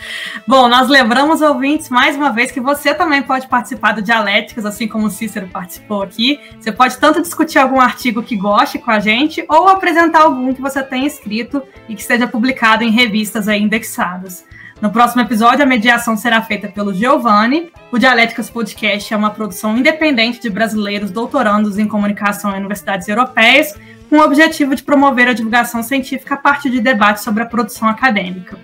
[0.47, 4.87] Bom, nós lembramos, ouvintes, mais uma vez, que você também pode participar do Dialéticas, assim
[4.87, 6.39] como o Cícero participou aqui.
[6.61, 10.63] Você pode tanto discutir algum artigo que goste com a gente, ou apresentar algum que
[10.63, 14.45] você tenha escrito e que esteja publicado em revistas aí indexadas.
[14.81, 17.73] No próximo episódio, a mediação será feita pelo Giovanni.
[17.91, 23.75] O Dialéticas Podcast é uma produção independente de brasileiros doutorandos em comunicação em universidades europeias,
[24.09, 27.89] com o objetivo de promover a divulgação científica a partir de debates sobre a produção
[27.89, 28.59] acadêmica.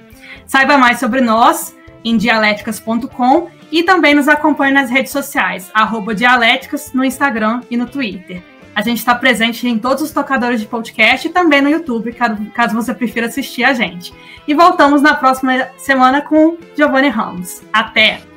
[0.47, 1.75] Saiba mais sobre nós
[2.05, 5.71] em dialéticas.com e também nos acompanhe nas redes sociais,
[6.15, 8.43] dialéticas no Instagram e no Twitter.
[8.75, 12.75] A gente está presente em todos os tocadores de podcast e também no YouTube, caso
[12.75, 14.13] você prefira assistir a gente.
[14.49, 17.63] E voltamos na próxima semana com Giovanni Ramos.
[17.73, 18.34] Até!